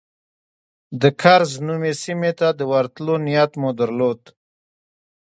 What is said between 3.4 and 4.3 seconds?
مو درلود.